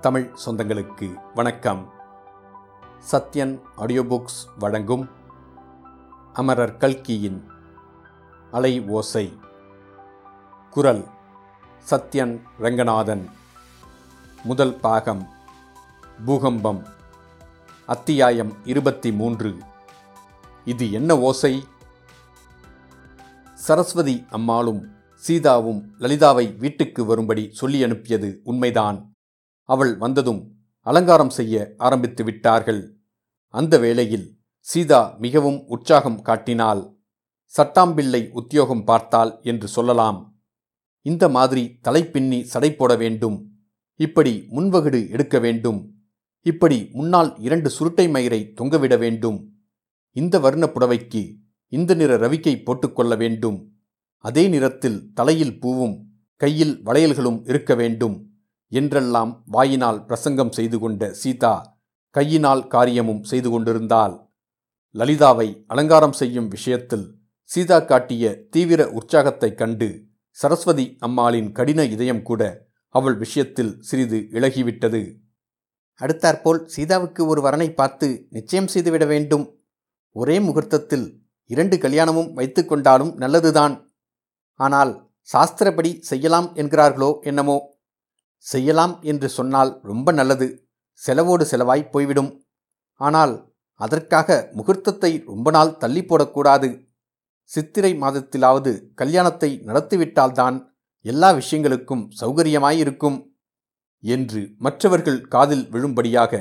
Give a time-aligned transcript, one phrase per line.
[0.00, 1.92] தமிழ் சொந்தங்களுக்கு வணக்கம்.
[3.12, 5.08] Sathyan audio books வழங்கும்
[6.32, 7.50] அமரர் கல்கியின்
[8.50, 9.38] அலை ஓசை.
[10.70, 11.04] குரல்
[11.90, 13.28] சத்யன் ரங்கநாதன்.
[14.44, 15.28] முதல் பாகம்
[16.24, 16.86] பூகம்பம்.
[17.86, 19.56] அத்தியாயம் இருபத்தி மூன்று
[20.64, 21.64] இது என்ன ஓசை?
[23.54, 24.88] சரஸ்வதி அம்மாளும்
[25.28, 29.14] சீதாவும் லலிதாவை வீட்டுக்கு வரும்படி சொல்லி அனுப்பியது உண்மைதான்.
[29.74, 30.40] அவள் வந்ததும்
[30.80, 32.98] அலங்காரம் செய்ய ஆரம்பித்து விட்டார்கள்.
[33.48, 36.98] அந்த வேளையில் சீதா மிகவும் உற்சாகம் காட்டினாள்.
[37.54, 40.42] சட்டாம்பிள்ளை உத்தியோகம் பார்த்தாள் என்று சொல்லலாம்.
[41.02, 43.50] இந்த மாதிரி தலைப்பின்னி சடை போட வேண்டும்.
[43.96, 45.80] இப்படி முன்வகுடு எடுக்க வேண்டும்.
[46.40, 49.38] இப்படி முன்னால் இரண்டு சுருட்டை மயிரை தொங்கவிட வேண்டும்.
[50.16, 51.22] இந்த வர்ண புடவைக்கு
[51.68, 53.58] இந்த நிற ரவிக்கை போட்டுக்கொள்ள வேண்டும்.
[54.18, 55.96] அதே நிறத்தில் தலையில் பூவும்
[56.36, 58.16] கையில் வளையல்களும் இருக்க வேண்டும்.
[58.70, 61.78] என்றெல்லாம் வாயினால் பிரசங்கம் செய்து கொண்ட சீதா
[62.10, 64.28] கையினால் காரியமும் செய்து கொண்டிருந்தாள்
[64.94, 73.16] லலிதாவை அலங்காரம் செய்யும் விஷயத்தில் சீதா காட்டிய தீவிர உற்சாகத்தைக் கண்டு சரஸ்வதி அம்மாளின் கடின இதயம் கூட அவள்
[73.16, 75.18] விஷயத்தில் சிறிது இழகிவிட்டது
[76.00, 79.60] அடுத்தாற்போல் சீதாவுக்கு ஒரு வரனை பார்த்து நிச்சயம் செய்துவிட வேண்டும்.
[80.12, 83.92] ஒரே முகூர்த்தத்தில் இரண்டு கல்யாணமும் வைத்து கொண்டாலும் நல்லதுதான்.
[84.54, 87.69] ஆனால் சாஸ்திரப்படி செய்யலாம் என்கிறார்களோ என்னமோ?
[88.44, 90.46] செய்யலாம் என்று சொன்னால் ரொம்ப நல்லது.
[91.00, 92.30] செலவோடு செலவாய் போய்விடும்.
[93.00, 93.34] ஆனால்
[93.80, 96.68] அதற்காக முகூர்த்தத்தை ரொம்ப நாள் தள்ளி போடக்கூடாது.
[97.50, 100.56] சித்திரை மாதத்திலாவது கல்யாணத்தை நடத்திவிட்டால்தான்
[101.04, 103.18] எல்லா விஷயங்களுக்கும் சௌகரியமாயிருக்கும்
[104.04, 106.32] என்று மற்றவர்கள் காதில் விழும்படியாக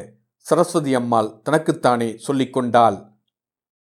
[0.46, 2.98] சரஸ்வதி அம்மாள் தனக்குத்தானே சொல்லிக்கொண்டாள்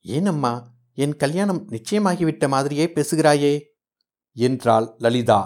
[0.06, 0.54] ஏனம்மா
[0.98, 3.54] என் கல்யாணம் நிச்சயமாகிவிட்ட மாதிரியே பேசுகிறாயே!
[4.36, 5.40] என்றாள் லலிதா.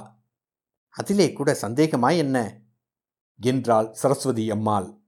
[0.95, 2.37] அதிலே கூட சந்தேகமாய் என்ன?
[3.39, 5.01] என்றாள் சரஸ்வதி அம்மாள்.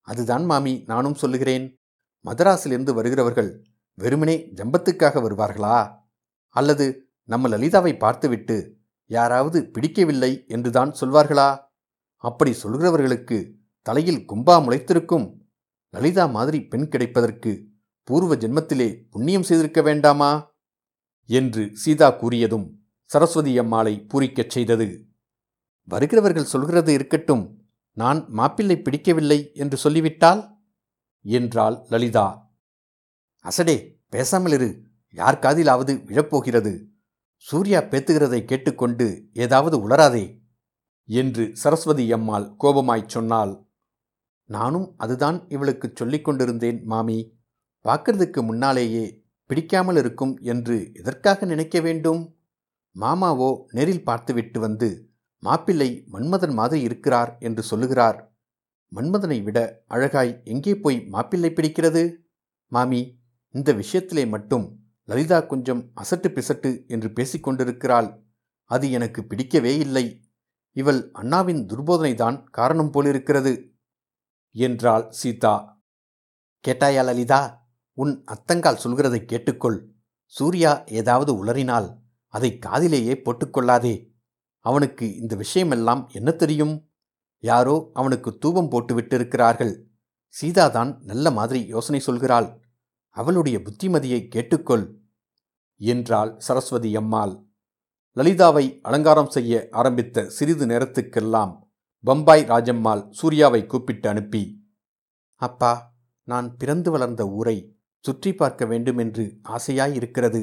[0.00, 1.76] அதுதான் மாமி நானும் சொல்லுகிறேன்.
[2.24, 3.64] மதராஸிலிருந்து வருகிறவர்கள்
[3.94, 5.98] வெறுமனே ஜம்பத்துக்காக வருவார்களா?
[6.48, 11.58] அல்லது நம்ம லலிதாவை பார்த்துவிட்டு யாராவது பிடிக்கவில்லை என்றுதான் சொல்வார்களா?
[12.16, 13.52] அப்படி சொல்கிறவர்களுக்கு
[13.82, 15.36] தலையில் கும்பா முளைத்திருக்கும்.
[15.90, 17.66] லலிதா மாதிரி பெண் கிடைப்பதற்கு
[18.02, 20.50] பூர்வ ஜென்மத்திலே புண்ணியம் செய்திருக்க வேண்டாமா?
[21.26, 22.70] என்று சீதா கூறியதும்
[23.04, 25.06] சரஸ்வதி அம்மாளை பூரிக்கச் செய்தது.
[25.88, 30.60] வருகிறவர்கள் சொல்கிறது இருக்கட்டும் நான் மாப்பிள்ளை பிடிக்கவில்லை என்று சொல்லிவிட்டால்?
[31.20, 32.54] என்றாள் லலிதா.
[33.44, 34.82] அசடே பேசாமல் இரு.
[35.10, 36.86] யார் காதிலாவது விழப்போகிறது?
[37.36, 40.40] சூர்யா பேத்துகிறதை கேட்டுக்கொண்டு ஏதாவது உளராதே
[41.04, 43.66] என்று சரஸ்வதி அம்மாள் கோபமாய்ச் சொன்னாள்.
[44.44, 47.18] நானும் அதுதான் இவளுக்கு சொல்லிக் கொண்டிருந்தேன் மாமி.
[47.84, 52.38] பார்க்கறதுக்கு முன்னாலேயே பிடிக்காமல் இருக்கும் என்று எதற்காக நினைக்க வேண்டும்?
[52.96, 55.11] மாமாவோ நேரில் பார்த்துவிட்டு வந்து
[55.42, 58.18] மாப்பிள்ளை மன்மதன் மாதிரி இருக்கிறார் என்று சொல்லுகிறார்.
[58.92, 62.16] மன்மதனை விட அழகாய் எங்கே போய் மாப்பிள்ளை பிடிக்கிறது?
[62.66, 68.08] மாமி இந்த விஷயத்திலே மட்டும் லலிதா கொஞ்சம் அசட்டு பிசட்டு என்று பேசிக்கொண்டிருக்கிறாள்
[68.64, 70.22] அது எனக்கு பிடிக்கவே இல்லை.
[70.72, 73.74] இவள் அண்ணாவின் துர்போதனைதான் காரணம் போலிருக்கிறது
[74.54, 75.54] என்றாள் சீதா.
[76.68, 77.40] கேட்டாயா லலிதா
[77.98, 79.78] உன் அத்தங்கால் சொல்கிறதை கேட்டுக்கொள்.
[80.26, 81.88] சூர்யா ஏதாவது உளறினால்
[82.26, 83.94] அதை காதிலேயே போட்டுக்கொள்ளாதே
[84.64, 86.90] அவனுக்கு இந்த விஷயமெல்லாம் என்ன தெரியும்?
[87.38, 89.72] யாரோ அவனுக்கு தூபம் போட்டு விட்டிருக்கிறார்கள்.
[90.42, 92.60] சீதாதான் நல்ல மாதிரி யோசனை சொல்கிறாள்.
[93.10, 94.84] அவளுடைய புத்திமதியை கேட்டுக்கொள்
[95.76, 97.34] என்றாள் சரஸ்வதி அம்மாள்.
[98.16, 101.52] லலிதாவை அலங்காரம் செய்ய ஆரம்பித்த சிறிது நேரத்துக்கெல்லாம்
[102.00, 104.42] பம்பாய் ராஜம்மாள் சூர்யாவை கூப்பிட்டு அனுப்பி
[105.34, 105.94] அப்பா
[106.28, 107.56] நான் பிறந்து வளர்ந்த ஊரை
[108.04, 110.42] சுற்றி பார்க்க வேண்டுமென்று ஆசையாயிருக்கிறது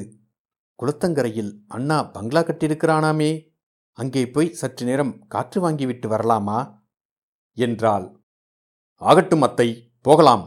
[0.78, 3.49] குளத்தங்கரையில் அண்ணா பங்களா கட்டியிருக்கிறானாமே.
[4.00, 6.58] அங்கே போய் சற்று நேரம் காற்று வாங்கிவிட்டு வரலாமா?
[7.56, 8.06] என்றாள்.
[9.02, 9.68] ஆகட்டும் அத்தை
[10.00, 10.44] போகலாம்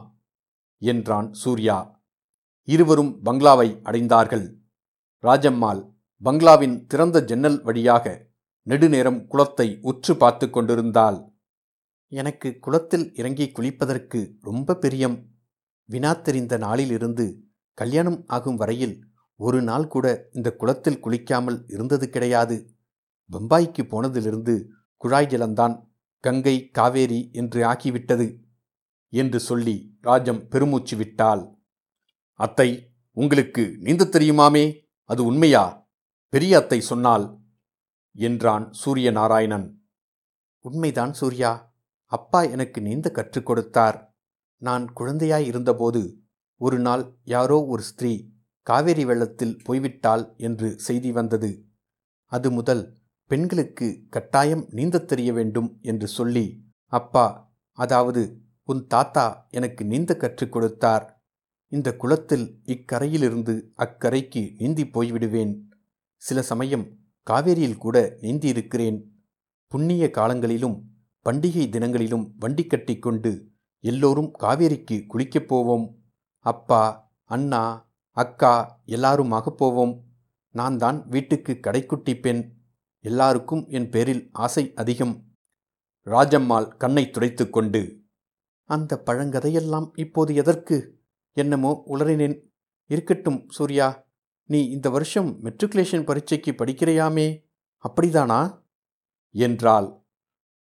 [0.81, 1.77] என்றான் சூர்யா.
[2.67, 4.45] இருவரும் பங்களாவை அடைந்தார்கள்.
[5.23, 5.81] ராஜம்மாள்
[6.23, 8.05] பங்களாவின் திறந்த ஜன்னல் வழியாக
[8.67, 11.17] நெடுநேரம் குளத்தை உற்று பார்த்து கொண்டிருந்தாள்.
[12.11, 15.17] எனக்கு குளத்தில் இறங்கி குளிப்பதற்கு ரொம்ப பிரியம்.
[15.89, 17.25] வினா தெரிந்த நாளிலிருந்து
[17.77, 18.95] கல்யாணம் ஆகும் வரையில்
[19.39, 22.55] ஒரு நாள் கூட இந்த குளத்தில் குளிக்காமல் இருந்தது கிடையாது.
[23.31, 24.55] பம்பாய்க்கு போனதிலிருந்து
[24.97, 25.75] குழாய் ஜலந்தான்
[26.23, 28.27] கங்கை காவேரி என்று ஆக்கிவிட்டது
[29.13, 31.43] என்று சொல்லி ராஜம் பெருமூச்சு விட்டாள்.
[32.39, 32.69] அத்தை
[33.11, 34.65] உங்களுக்கு நீந்த தெரியுமாமே?
[35.03, 35.63] அது உண்மையா?
[36.29, 37.39] பெரிய அத்தை சொன்னால்
[38.15, 39.67] என்றான் சூரிய நாராயணன்
[40.59, 41.75] உண்மைதான் சூர்யா.
[42.11, 43.97] அப்பா எனக்கு நீந்த கற்றுக் கொடுத்தார்.
[44.61, 46.01] நான் குழந்தையாய் இருந்தபோது
[46.61, 48.13] ஒரு நாள் யாரோ ஒரு ஸ்திரீ
[48.67, 51.51] காவேரி வெள்ளத்தில் போய்விட்டாள் என்று செய்தி வந்தது.
[52.31, 52.83] அது முதல்
[53.33, 61.23] பெண்களுக்கு கட்டாயம் நீந்தத் தெரிய வேண்டும் என்று சொல்லி அப்பா அதாவது உன் தாத்தா எனக்கு நீந்த கற்றுக் கொடுத்தார்.
[61.67, 65.59] இந்த குளத்தில் இக்கரையிலிருந்து அக்கரைக்கு நீந்தி போய்விடுவேன்.
[66.15, 66.97] சில சமயம்
[67.29, 69.03] காவேரியில் கூட நீந்தியிருக்கிறேன்.
[69.67, 70.83] புண்ணிய காலங்களிலும்
[71.25, 73.47] பண்டிகை தினங்களிலும் வண்டி கட்டிக்கொண்டு
[73.79, 76.03] எல்லோரும் காவேரிக்கு குளிக்கப் போவோம்.
[76.39, 80.03] அப்பா அண்ணா அக்கா எல்லாருமாக போவோம்.
[80.49, 82.62] நான் தான் வீட்டுக்கு கடைக்குட்டி பெண்.
[83.03, 85.25] எல்லாருக்கும் என் பேரில் ஆசை அதிகம்.
[86.05, 88.01] ராஜம்மாள் கண்ணை துடைத்து கொண்டு
[88.65, 90.99] அந்த பழங்கதையெல்லாம் இப்போது எதற்கு?
[91.31, 92.41] என்னமோ உளறினேன்.
[92.85, 94.07] இருக்கட்டும் சூர்யா.
[94.45, 97.45] நீ இந்த வருஷம் மெட்ரிகுலேஷன் பரீட்சைக்கு படிக்கிறையாமே.
[97.83, 98.63] அப்படிதானா?
[99.31, 100.01] என்றாள்.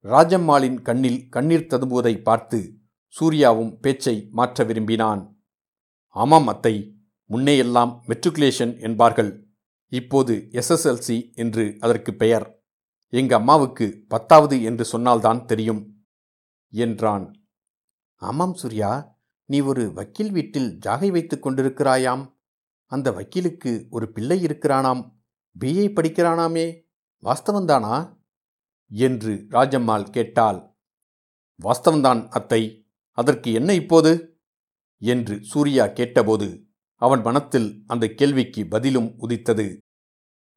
[0.03, 2.77] ராஜம்மாளின் கண்ணில் கண்ணீர் ததும்புவதை பார்த்து
[3.07, 5.43] சூர்யாவும் பேச்சை மாற்ற விரும்பினான்.
[6.07, 6.95] ஆமாம் அத்தை.
[7.29, 9.50] முன்னேயெல்லாம் மெட்ரிகுலேஷன் என்பார்கள்.
[9.91, 12.63] இப்போது எஸ்எஸ்எல்சி என்று அதற்கு பெயர்.
[13.13, 16.05] எங்க அம்மாவுக்கு பத்தாவது என்று சொன்னால்தான் தெரியும்
[16.73, 17.25] என்றான்.
[18.21, 18.91] ஆமாம் சூர்யா
[19.45, 22.23] நீ ஒரு வக்கீல் வீட்டில் ஜாகை வைத்து கொண்டிருக்கிறாயாம்.
[22.85, 25.03] அந்த வக்கீலுக்கு ஒரு பிள்ளை இருக்கிறானாம்.
[25.59, 26.65] பிஏ படிக்கிறானாமே
[27.23, 28.19] வாஸ்தவந்தானா?
[28.91, 30.59] என்று ராஜம்மாள் கேட்டாள்.
[31.63, 32.87] வாஸ்தவந்தான் அத்தை
[33.17, 34.11] அதற்கு என்ன இப்போது?
[35.01, 36.47] என்று சூர்யா கேட்டபோது
[37.01, 39.67] அவன் மனத்தில் அந்த கேள்விக்கு பதிலும் உதித்தது.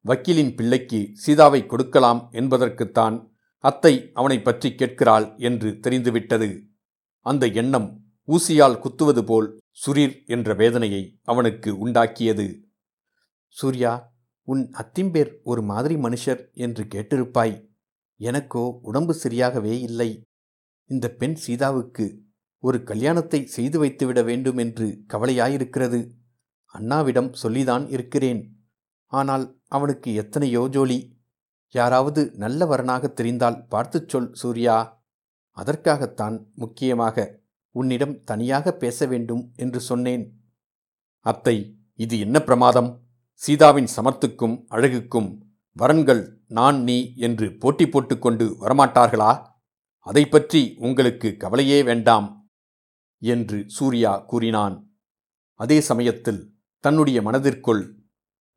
[0.05, 3.15] வக்கீலின் பிள்ளைக்கு சீதாவை கொடுக்கலாம் என்பதற்குத்தான்
[3.63, 6.49] அத்தை அவனை பற்றி கேட்கிறாள் என்று தெரிந்துவிட்டது.
[7.25, 7.87] அந்த எண்ணம்
[8.27, 9.47] ஊசியால் குத்துவது போல்
[9.83, 12.45] சுரீர் என்ற வேதனையை அவனுக்கு உண்டாக்கியது.
[13.55, 13.93] சூர்யா
[14.47, 17.55] உன் அத்திம்பேர் ஒரு மாதிரி மனுஷர் என்று கேட்டிருப்பாய்.
[18.19, 20.09] எனக்கோ உடம்பு சரியாகவே இல்லை.
[20.89, 22.05] இந்த பெண் சீதாவுக்கு
[22.63, 25.99] ஒரு கல்யாணத்தை செய்து வைத்துவிட வேண்டும் என்று கவலையாயிருக்கிறது.
[26.77, 28.41] அண்ணாவிடம் சொல்லிதான் இருக்கிறேன்.
[29.11, 30.99] ஆனால் அவனுக்கு எத்தனையோ ஜோலி.
[31.75, 34.77] யாராவது நல்ல வரனாக தெரிந்தால் பார்த்துச் சொல் சூர்யா.
[35.57, 37.25] அதற்காகத்தான் முக்கியமாக
[37.75, 40.23] உன்னிடம் தனியாக பேச வேண்டும் என்று சொன்னேன்.
[41.25, 41.55] அத்தை
[41.99, 42.89] இது என்ன பிரமாதம்?
[43.41, 45.29] சீதாவின் சமர்த்துக்கும் அழகுக்கும்
[45.77, 46.23] வரன்கள்
[46.57, 49.31] நான் நீ என்று போட்டி போட்டுக்கொண்டு வரமாட்டார்களா?
[50.07, 52.27] அதை பற்றி உங்களுக்கு கவலையே வேண்டாம்
[53.21, 54.75] என்று சூர்யா கூறினான்.
[55.59, 56.41] அதே சமயத்தில்
[56.85, 57.83] தன்னுடைய மனதிற்குள்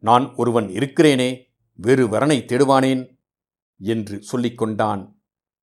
[0.03, 1.31] நான் ஒருவன் இருக்கிறேனே
[1.79, 3.03] வேறு வரனை தேடுவானேன்?
[3.81, 5.03] என்று சொல்லிக்கொண்டான்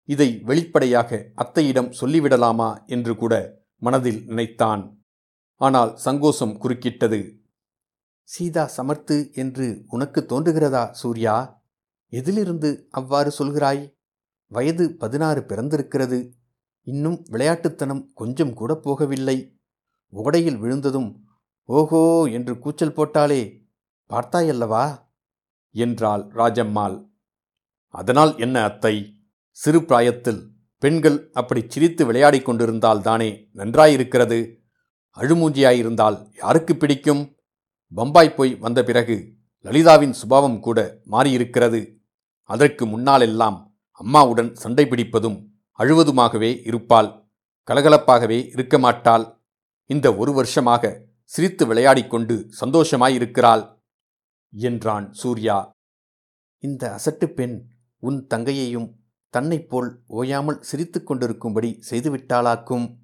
[0.10, 3.34] இதை வெளிப்படையாக அத்தையிடம் சொல்லிவிடலாமா என்று கூட
[3.82, 4.84] மனதில் நினைத்தான்.
[5.62, 7.20] ஆனால் சங்கோஷம் குறுக்கிட்டது.
[8.30, 11.36] சீதா சமர்த்து என்று உனக்கு தோன்றுகிறதா சூர்யா?
[12.14, 13.84] எதிலிருந்து அவ்வாறு சொல்கிறாய்?
[14.52, 16.20] வயது பதினாறு பிறந்திருக்கிறது.
[16.88, 19.38] இன்னும் விளையாட்டுத்தனம் கொஞ்சம் கூட போகவில்லை.
[20.14, 21.10] ஓடையில் விழுந்ததும்
[21.70, 22.02] ஓஹோ
[22.32, 23.42] என்று கூச்சல் போட்டாலே
[24.10, 24.86] பார்த்தாயல்லவா?
[25.76, 26.98] என்றாள் ராஜம்மாள்.
[27.94, 28.96] அதனால் என்ன அத்தை?
[29.58, 30.42] சிறு பிராயத்தில்
[30.78, 34.40] பெண்கள் அப்படி சிரித்து விளையாடிக் கொண்டிருந்தால் தானே நன்றாயிருக்கிறது.
[35.18, 37.24] அழுமூஞ்சியாயிருந்தால் யாருக்கு பிடிக்கும்?
[37.92, 39.18] பம்பாய் போய் வந்த பிறகு
[39.66, 40.80] லலிதாவின் சுபாவம் கூட
[41.12, 41.82] மாறியிருக்கிறது.
[42.50, 43.58] அதற்கு முன்னாலெல்லாம்
[44.02, 45.38] அம்மாவுடன் சண்டை பிடிப்பதும்
[45.80, 47.10] அழுவதுமாகவே இருப்பாள்.
[47.68, 49.26] கலகலப்பாகவே இருக்க மாட்டாள்.
[49.90, 53.82] இந்த ஒரு வருஷமாக சிரித்து விளையாடிக்கொண்டு சந்தோஷமாயிருக்கிறாள்.
[54.54, 55.72] என்றான் சூர்யா.
[56.58, 57.68] இந்த அசட்டு பெண்
[57.98, 58.94] உன் தங்கையையும்
[59.30, 62.98] தன்னைப் போல் ஓயாமல் சிரித்து கொண்டிருக்கும்படி செய்துவிட்டாளாக்கும்.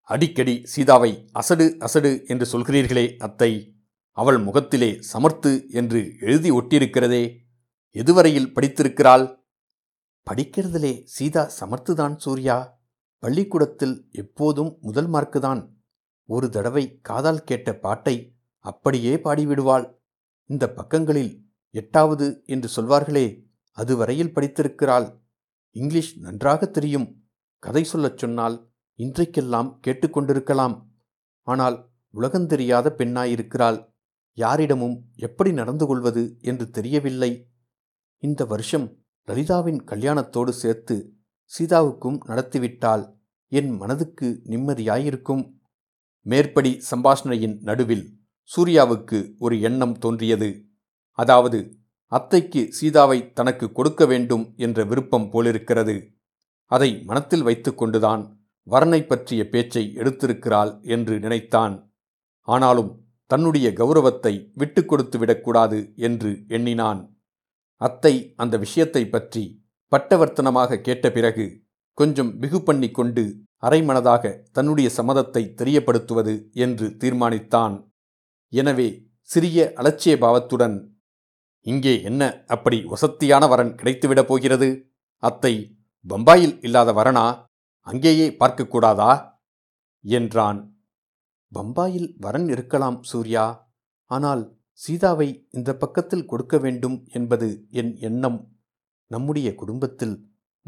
[0.00, 3.74] அடிக்கடி சீதாவை அசடு அசடு என்று சொல்கிறீர்களே அத்தை.
[4.10, 7.36] அவள் முகத்திலே சமர்த்து என்று எழுதி ஒட்டியிருக்கிறதே.
[7.94, 9.36] எதுவரையில் படித்திருக்கிறாள்?
[10.30, 12.78] படிக்கிறதிலே சீதா சமர்த்துதான் சூர்யா.
[13.18, 15.77] பள்ளிக்கூடத்தில் எப்போதும் முதல் மார்க்குதான்.
[16.28, 19.84] ஒரு தடவை காதால் கேட்ட பாட்டை அப்படியே பாடிவிடுவாள்.
[20.44, 21.32] இந்த பக்கங்களில்
[21.70, 23.26] எட்டாவது என்று சொல்வார்களே
[23.70, 25.08] அதுவரையில் படித்திருக்கிறாள்.
[25.76, 27.08] இங்கிலீஷ் நன்றாக தெரியும்.
[27.58, 30.76] கதை சொல்லச் சொன்னால் இன்றைக்கெல்லாம் கேட்டுக்கொண்டிருக்கலாம்
[31.42, 31.76] ஆனால்
[32.14, 33.78] உலகந்தெரியாத பெண்ணாயிருக்கிறாள்.
[34.32, 37.50] யாரிடமும் எப்படி நடந்து கொள்வது என்று தெரியவில்லை.
[38.22, 38.86] இந்த வருஷம்
[39.28, 40.96] லலிதாவின் கல்யாணத்தோடு சேர்த்து
[41.52, 43.04] சீதாவுக்கும் நடத்திவிட்டால்
[43.52, 45.44] என் மனதுக்கு நிம்மதியாயிருக்கும்.
[46.28, 48.06] மேற்படி சம்பாஷணையின் நடுவில்
[48.50, 50.50] சூர்யாவுக்கு ஒரு எண்ணம் தோன்றியது.
[51.18, 51.58] அதாவது
[52.12, 55.96] அத்தைக்கு சீதாவை தனக்கு கொடுக்க வேண்டும் என்ற விருப்பம் போலிருக்கிறது.
[56.70, 58.22] அதை மனத்தில் வைத்துக்கொண்டுதான்
[58.66, 61.74] வரனை பற்றிய பேச்சை எடுத்திருக்கிறாள் என்று நினைத்தான்.
[62.48, 62.90] ஆனாலும்
[63.30, 67.00] தன்னுடைய கௌரவத்தை விட்டு கொடுத்து விடக்கூடாது என்று எண்ணினான்.
[67.80, 69.42] அத்தை அந்த விஷயத்தை பற்றி
[69.92, 71.46] பட்டவர்த்தனமாக கேட்ட பிறகு
[71.98, 73.24] கொஞ்சம் பிகு பண்ணி கொண்டு
[73.62, 77.74] அரைமனதாக தன்னுடைய சம்மதத்தை தெரியப்படுத்துவது என்று தீர்மானித்தான்.
[78.48, 78.88] எனவே
[79.22, 80.76] சிறிய அலட்சிய பாவத்துடன்
[81.60, 84.68] இங்கே என்ன அப்படி வசத்தியான வரன் கிடைத்துவிடப் போகிறது?
[85.22, 87.26] அத்தை பம்பாயில் இல்லாத வரனா?
[87.80, 89.12] அங்கேயே பார்க்கக்கூடாதா
[90.00, 90.60] என்றான்.
[91.52, 93.74] பம்பாயில் வரன் இருக்கலாம் சூர்யா.
[94.04, 98.56] ஆனால் சீதாவை இந்த பக்கத்தில் கொடுக்க வேண்டும் என்பது என் எண்ணம்.
[99.06, 100.16] நம்முடைய குடும்பத்தில்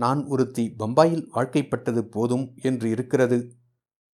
[0.01, 3.57] நான் ஒருத்தி பம்பாயில் வாழ்க்கைப்பட்டது போதும் என்று இருக்கிறது.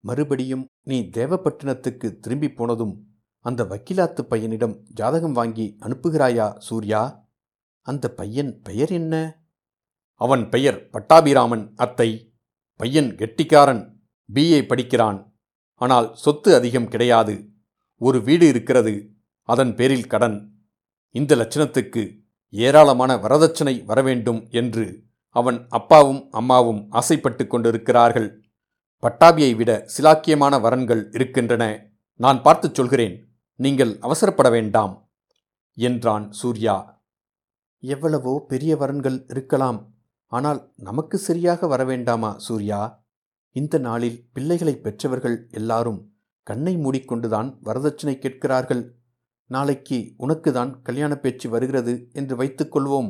[0.03, 3.07] மறுபடியும் நீ தேவப்பட்டினத்துக்கு திரும்பி போனதும்
[3.39, 7.29] அந்த வக்கீலாத்து பையனிடம் ஜாதகம் வாங்கி அனுப்புகிறாயா சூர்யா?
[7.81, 9.43] அந்த பையன் பெயர் என்ன?
[10.13, 12.33] அவன் பெயர் பட்டாபிராமன் அத்தை.
[12.75, 14.03] பையன் கெட்டிக்காரன்.
[14.33, 15.35] பிஏ படிக்கிறான்.
[15.75, 17.49] ஆனால் சொத்து அதிகம் கிடையாது.
[17.95, 19.11] ஒரு வீடு இருக்கிறது.
[19.41, 20.37] அதன் பேரில் கடன்.
[21.09, 22.03] இந்த லட்சணத்துக்கு
[22.49, 25.06] ஏராளமான வரதட்சணை வரவேண்டும் என்று
[25.39, 28.29] அவன் அப்பாவும் அம்மாவும் ஆசைப்பட்டு கொண்டிருக்கிறார்கள்.
[29.03, 31.63] பட்டாபியை விட சிலாக்கியமான வரன்கள் இருக்கின்றன.
[32.19, 33.15] நான் பார்த்துச் சொல்கிறேன்.
[33.59, 34.93] நீங்கள் அவசரப்பட வேண்டாம்
[35.77, 36.75] என்றான் சூர்யா.
[37.83, 39.79] எவ்வளவோ பெரிய வரன்கள் இருக்கலாம்.
[40.31, 42.81] ஆனால் நமக்கு சரியாக வரவேண்டாமா சூர்யா?
[43.55, 45.99] இந்த நாளில் பிள்ளைகளை பெற்றவர்கள் எல்லாரும்
[46.47, 48.83] கண்ணை மூடிக்கொண்டுதான் வரதட்சணை கேட்கிறார்கள்.
[49.49, 53.09] நாளைக்கு உனக்குதான் கல்யாண பேச்சு வருகிறது என்று வைத்துக்கொள்வோம்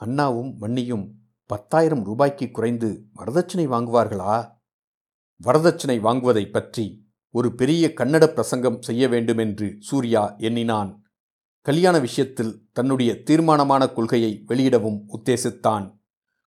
[0.00, 1.04] அண்ணாவும் மன்னியும்
[1.46, 4.50] பத்தாயிரம் ரூபாய்க்கு குறைந்து வரதட்சணை வாங்குவார்களா?
[5.44, 11.10] வரதட்சணை வாங்குவதைப் பற்றி ஒரு பெரிய கன்னட பிரசங்கம் செய்ய வேண்டுமென்று சூர்யா எண்ணினான்.
[11.60, 16.00] கல்யாண விஷயத்தில் தன்னுடைய தீர்மானமான கொள்கையை வெளியிடவும் உத்தேசித்தான்.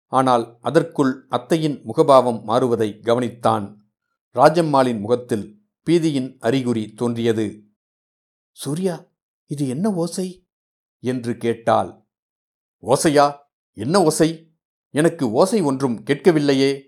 [0.06, 3.76] ஆனால் அதற்குள் அத்தையின் முகபாவம் மாறுவதை கவனித்தான்.
[4.34, 7.64] ராஜம்மாளின் முகத்தில் பீதியின் அறிகுறி தோன்றியது.
[8.52, 9.04] சூர்யா
[9.46, 10.46] இது என்ன ஓசை?
[10.98, 12.06] என்று கேட்டாள்.
[12.82, 13.36] ஓசையா?
[13.72, 14.53] என்ன ஓசை?
[14.94, 16.80] எனக்கு ஓசை ஒன்றும் கேட்கவில்லையே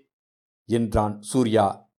[0.65, 1.91] என்றான் சூர்யா.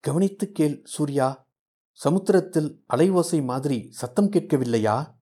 [0.00, 1.48] கவனித்து கேள் சூர்யா
[1.92, 5.16] சமுத்திரத்தில் அலை ஓசை மாதிரி சத்தம் கேட்கவில்லையா?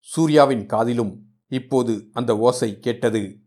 [0.00, 3.40] சூர்யாவின் காதிலும் இப்போது அந்த ஓசை கேட்டது.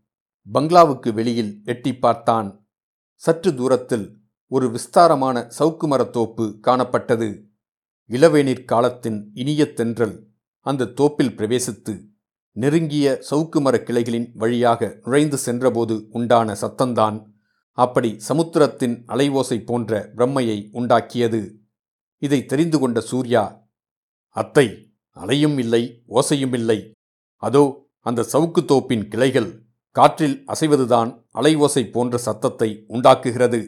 [0.52, 2.66] பங்களாவுக்கு வெளியில் எட்டி பார்த்தான்.
[3.14, 7.46] சற்று தூரத்தில் ஒரு விஸ்தாரமான சவுக்கு மரத்தோப்பு காணப்பட்டது.
[8.10, 10.28] இளவேநீர் காலத்தின் இனிய தென்றல்
[10.66, 11.94] அந்த தோப்பில் பிரவேசித்து
[12.56, 17.18] நெருங்கிய சவுக்கு மரக் கிளைகளின் வழியாக நுழைந்து சென்றபோது உண்டான சத்தந்தான்
[17.78, 21.40] அப்படி சமுத்திரத்தின் அலைவோசை போன்ற பிரம்மையை உண்டாக்கியது.
[22.22, 23.44] இதை தெரிந்து கொண்ட சூர்யா
[24.36, 24.66] அத்தை
[25.16, 26.78] அலையும் இல்லை ஓசையும் இல்லை.
[27.42, 27.62] அதோ
[28.06, 29.50] அந்த சவுக்கு தோப்பின் கிளைகள்
[29.96, 33.60] காற்றில் அசைவதுதான் அலை ஓசை போன்ற சத்தத்தை உண்டாக்குகிறது.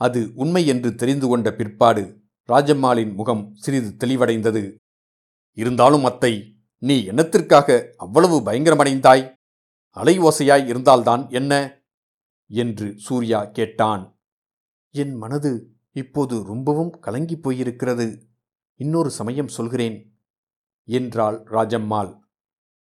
[0.00, 2.02] அது உண்மை என்று தெரிந்து கொண்ட பிற்பாடு
[2.48, 4.62] ராஜம்மாளின் முகம் சிறிது தெளிவடைந்தது.
[5.58, 6.32] இருந்தாலும் அத்தை
[6.82, 9.34] நீ என்னத்திற்காக அவ்வளவு பயங்கரமடைந்தாய்?
[9.90, 11.82] அலை ஓசையாய் இருந்தால்தான் என்ன?
[12.46, 14.18] என்று சூர்யா கேட்டான்.
[14.90, 18.20] என் மனது இப்போது ரொம்பவும் கலங்கிப் போயிருக்கிறது.
[18.74, 20.18] இன்னொரு சமயம் சொல்கிறேன்
[20.84, 22.18] என்றாள் ராஜம்மாள்.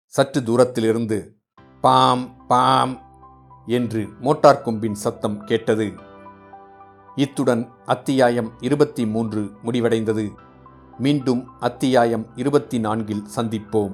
[0.05, 1.41] சற்று தூரத்திலிருந்து
[1.81, 3.03] பாம் பாம்
[3.67, 5.93] என்று மோட்டார் கொம்பின் சத்தம் கேட்டது.
[7.15, 10.33] இத்துடன் அத்தியாயம் இருபத்தி மூன்று முடிவடைந்தது.
[10.99, 13.93] மீண்டும் அத்தியாயம் இருபத்தி நான்கில் சந்திப்போம்.